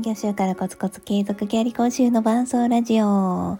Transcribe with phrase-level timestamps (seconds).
[0.00, 3.58] 専業主からコツコツ継続キャリ講習の伴奏ラジオ。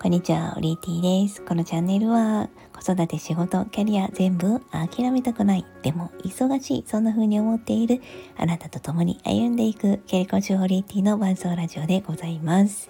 [0.00, 1.42] こんにちは、オリーティです。
[1.42, 5.66] このチャンネルは子育て、仕事、キャリア全部諦めたくない。
[5.82, 6.84] でも忙しい。
[6.86, 8.00] そんな風に思っている
[8.36, 12.88] あなたと共に歩んでいくキャリ講習オリーティの伴奏ラジオでございます。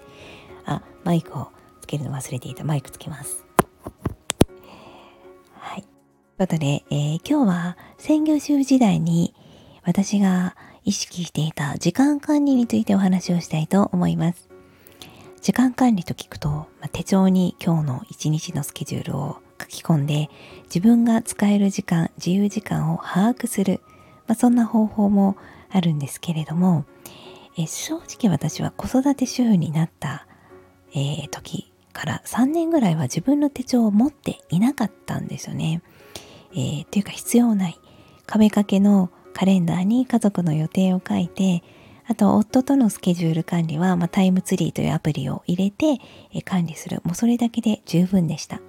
[0.65, 1.47] あ、マイクを
[1.81, 2.63] つけるの忘れていた。
[2.63, 3.47] マイクつけます。
[5.55, 5.81] はい。
[5.81, 5.89] という
[6.37, 9.33] ことで、えー、今日は専業主婦時代に
[9.83, 10.55] 私が
[10.89, 14.49] 意識していた時間管理についてお話をしたいと思います。
[15.39, 20.31] 時間管理と聞くと、まあ、手帳に今日の一日のスケジュールを書き込んで
[20.63, 23.81] 自分が使える時間、自由時間を把握する、
[24.25, 25.37] まあ、そんな方法も
[25.69, 26.85] あるんですけれども、
[27.55, 30.25] え正直私は子育て主婦になった、
[30.95, 35.83] えー、時から3年ぐらいは自分の手帳を持っていなかったんですよね。
[36.53, 37.79] えー、というか必要ない
[38.25, 41.63] 壁掛けのカレンダーに家族の予定を書いて、
[42.07, 46.01] あと夫とのスケジュール管理は、まあ、タイムツリーというアプリを入れて、
[46.33, 46.99] え管理する。
[47.05, 48.59] もうそれだけで十分でした。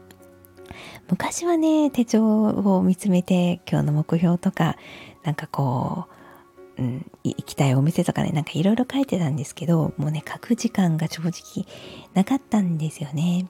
[1.09, 4.77] 昔はね、手帳を見つめて今日の目標とか、
[5.25, 6.07] なんかこ
[6.79, 11.67] う、うん、行きたいお店とかね、なんかいろいろ書いてたんですけど、もうね、書く時間が正直
[12.15, 13.49] なかったんですよね。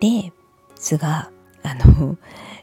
[0.00, 0.32] で
[0.74, 1.30] すが、
[1.62, 2.16] あの、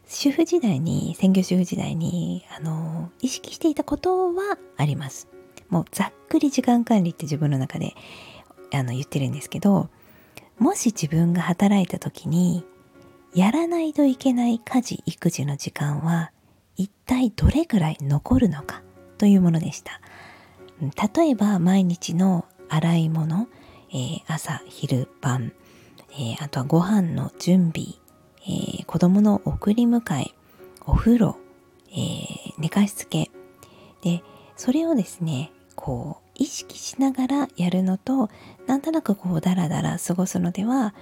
[0.07, 5.27] 主婦時代に、専業主婦時代に、あの、意識していたことはあります。
[5.69, 7.95] もうざっくり時間管理って自分の中で
[8.71, 9.89] あの言ってるんですけど、
[10.57, 12.63] もし自分が働いた時に、
[13.33, 16.31] やらないといけない家事、育児の時間は、
[16.77, 18.81] 一体どれくらい残るのか
[19.17, 19.99] というものでした。
[21.13, 23.47] 例えば、毎日の洗い物、
[23.91, 25.51] えー、朝、昼、晩、
[26.11, 27.95] えー、あとはご飯の準備、
[28.47, 30.31] えー、子供の送り迎え、
[30.85, 31.37] お風呂、
[31.89, 33.31] えー、寝かしつけ。
[34.01, 34.23] で、
[34.55, 38.29] それをですね、こう、意識しながらやるのと、
[38.67, 40.93] なんとなくこう、だらだら過ごすのでは、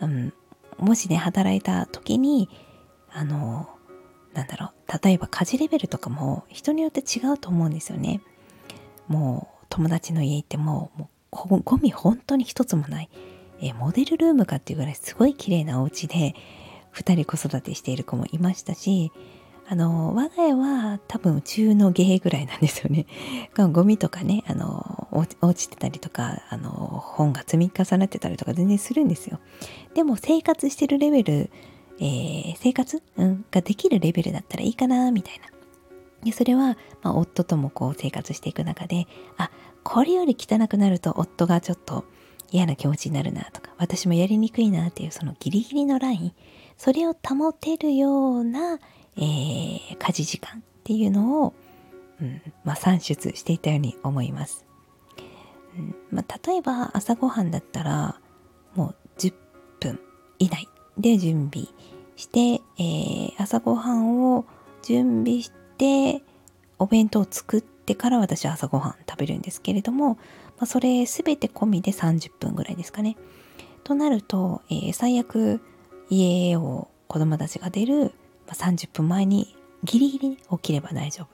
[0.00, 0.32] うん、
[0.78, 2.48] もしね、働いた時に、
[3.10, 3.68] あの、
[4.34, 8.20] なんだろう、例えば家事レベルとかも人によって違うと思うんですよね。
[9.08, 13.08] もう、友達の家行っても、うゴミ本当に一つもない。
[13.62, 16.34] えモデルルームかっていうぐらいすごい綺麗なお家で、
[16.94, 19.12] 2人子育てしている子もいましたし
[19.70, 23.06] あの我が家は多分中の芸ぐらいなんですよね。
[23.54, 29.38] ゴミとかねあの落ちてたりとかあの本が積み重なってたりとか全然するんですよ。
[29.94, 31.50] でも生活してるレベル、
[32.00, 35.50] えー、生活、うん、ができるレベルだったらいいかなみたいな。
[36.24, 39.52] でそれは、まあ、夫ともこう生活していく中であ
[39.84, 42.04] これより汚くなると夫がちょっと
[42.50, 46.32] 嫌な気持ちになるなとか私もやりにくいなっていうそのギリギリのライン
[46.80, 48.78] それを保てるような、
[49.14, 51.52] えー、家事時間っていうのを、
[52.22, 54.64] うんまあ、算出していたように思います。
[55.76, 58.18] うんまあ、例えば朝ごはんだったら
[58.74, 59.34] もう10
[59.78, 60.00] 分
[60.38, 61.68] 以内で準備
[62.16, 64.46] して、えー、朝ごはんを
[64.82, 66.22] 準備して
[66.78, 70.20] お弁当を作ってから私は朝ごはん食べるんですけれども、ま
[70.60, 73.18] あ、それ全て込みで30分ぐらいですかね。
[73.84, 75.60] となると、えー、最悪
[76.10, 78.12] 家を子供たちが出る
[78.48, 81.28] 30分前にギリギリ起きれば大丈夫。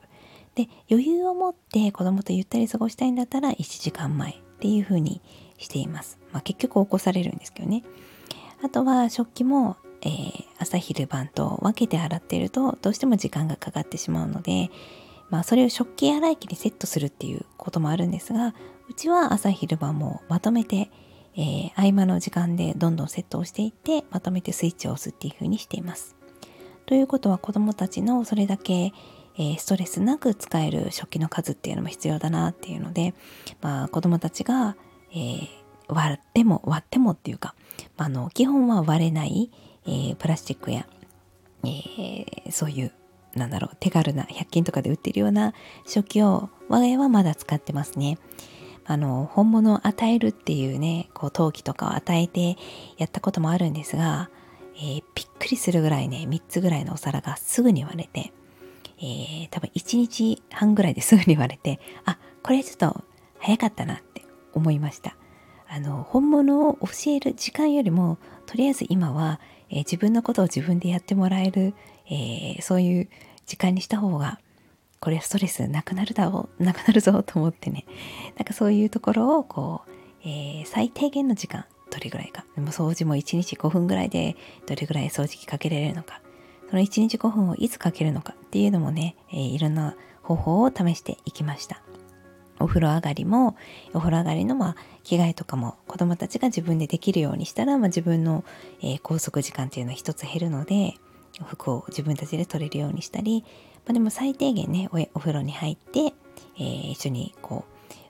[0.54, 5.20] で、余裕を持って子供とゆったり過ごしたいんだったら1時間前っていう風に
[5.58, 6.18] しています。
[6.32, 7.82] まあ、結局起こされるんですけどね。
[8.62, 14.70] あとは食器も、えー、朝昼晩と分けて洗っているとどうしても時間がかかってしまうので、
[15.30, 18.54] まあ、それを食器洗い機にセットするっていうこともあるんですが
[18.88, 20.90] うちは朝昼晩もまとめて
[21.36, 26.16] えー、合間の時間でどんどんセットをしていってまとめてスイッチを押すっていう風にしています。
[26.86, 28.92] ということは子どもたちのそれだけ、
[29.58, 33.12] ストレスなく使える食器の数っていうのも必要だなっていうので、
[33.60, 34.76] まあ、子どもたちが、
[35.10, 35.48] えー、
[35.88, 37.54] 割っても割ってもっていうか、
[37.98, 39.50] まあ、の基本は割れない、
[39.86, 40.86] えー、プラスチックや、
[41.64, 42.92] え、そういう
[43.34, 45.52] なんだろう手軽な100均とかで売ってるような
[45.86, 48.18] 食器を我が家はまだ使ってますね。
[48.86, 52.56] あの、本物を与えるっていうね、こう、陶器とかを与えて
[52.98, 54.30] やったこともあるんですが、
[54.76, 58.32] えー、びっくりするぐらいね、3つぐらいのお皿がすぐに割れて、
[58.98, 63.04] えー、多分1日半ぐらいですぐに割れて、あ、これちょっと
[63.40, 65.16] 早かったなって思いました。
[65.68, 71.74] あの、本物を教える時間よりも、とりあえず今は、えー、自分のことを自分でやってもらえる、
[72.06, 73.08] えー、そういう
[73.46, 74.38] 時間にした方が
[75.06, 77.86] これストレスなくなるだろうなくなるぞと思ってね。
[78.36, 79.90] なんかそういうところをこう、
[80.24, 82.44] えー、最低限の時間どれぐらいか。
[82.56, 84.34] でも掃除も1日5分ぐらいで
[84.66, 86.20] どれぐらい掃除機かけられるのか。
[86.68, 89.94] その1日5分をいつかけるのかっていうのもね、えー、いろんな
[90.24, 91.80] 方法を試していきました。
[92.58, 93.54] お風呂上がりも
[93.94, 98.42] お風呂上がりのまあ着替えとかも子どもたちが自分でできるようにしたら、まあ、自分の、
[98.80, 100.94] えー、拘束時間っていうのは一つ減るので
[101.44, 103.44] 服を自分たちで取れるようにしたり、
[103.86, 106.12] まあ、でも最低限ねお風呂に入って、
[106.58, 107.64] えー、一緒にこ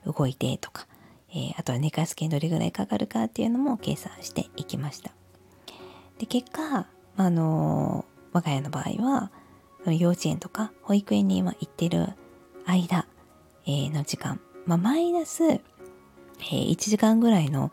[0.05, 0.87] う動いてとか、
[1.29, 5.11] えー、あとは寝かすけどれぐらいかかるかっていうのも計算していきました。
[6.17, 9.31] で結果、あの我が家の場合は
[9.85, 12.07] 幼稚園とか保育園に今行ってる
[12.65, 13.07] 間、
[13.65, 17.71] えー、の時間、まあ、マイナス、えー、1時間ぐらいの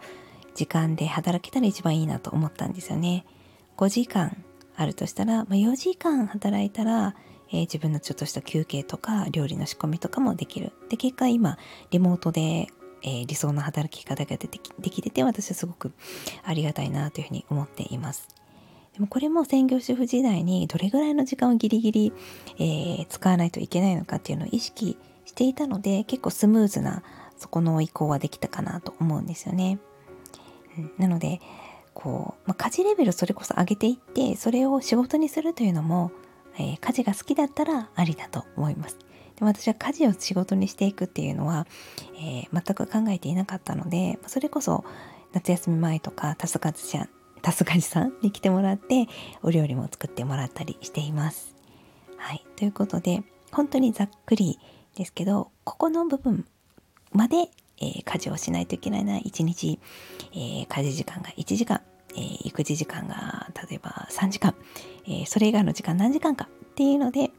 [0.55, 3.25] 時間で働けたら一番いいなと思ったんですよね。
[3.77, 4.45] 5時間
[4.77, 7.15] あるとしたら、まあ、4時間働いたら、
[7.55, 10.73] えー、自分のちょっとした休憩とか料理の仕込みとかもできる。
[10.91, 11.57] で結果今
[11.91, 12.67] リモートで、
[13.03, 15.93] えー、理想の働き方ができできてて私はすごく
[16.43, 18.29] ありがたいなというふうに思っています。
[18.93, 22.13] でもこれも専業主婦時代にどれぐらいの時間をギリギリ、
[22.59, 27.03] えー、使わないといけないのかっていうのを意識していたので結構スムーズな
[27.37, 29.79] そこの移行はできたかなと思うんですよね。
[30.79, 31.41] うん、なので
[31.93, 36.11] こう、まあ、家事レベルそれこそ上げていってそれを仕事にするというのも、
[36.57, 38.99] えー、家事が好きだったらありだと思います。
[39.37, 41.67] で私は家事を仕事にしていくっていうのは、
[42.17, 44.85] えー、全く考えていなかったのでそれこそ
[45.33, 47.09] 夏休み前とかタスカツちゃん
[47.43, 49.07] タスカジさんに来てもらって
[49.43, 51.55] お料理も作ってもらったりしています。
[52.17, 53.23] はい、ということで
[53.53, 54.59] 本当にざっくり
[54.97, 56.47] ですけどここの部分
[57.13, 59.79] まで、えー、家事をしないといけないな1日、
[60.33, 61.83] えー、家事時間が1時間、
[62.15, 64.55] えー、育児時間が例えば3時間、
[65.07, 67.31] えそれ以外の時間何時間かっていうので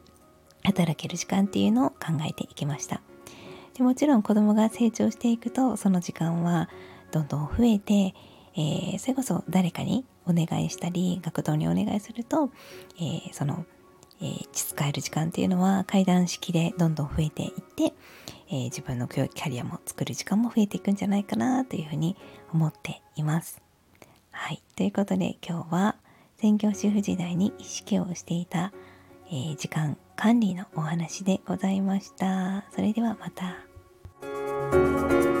[0.64, 1.96] 働ける時間っていうのを考
[2.28, 3.00] えていきました。
[3.76, 6.70] でもちろん子供が成長していくとその時間は
[7.12, 8.14] どんどん増えて、
[8.56, 12.50] えー、それこそ誰かにお願いしたり学童にお願いすると、
[12.98, 13.66] えー、その、
[14.22, 17.92] えー、使える時間っていうのは階段式でどんどん増えていって、
[18.48, 22.16] えー、自分のキャリアも作る時間も増えていくんじゃないかなというふうに
[22.52, 23.65] 思っています。
[24.38, 24.62] はい。
[24.76, 25.96] ということで今日は
[26.36, 28.72] 専業主婦時代に意識をしていた、
[29.28, 32.64] えー、時間管理のお話でございました。
[32.72, 35.35] それではまた。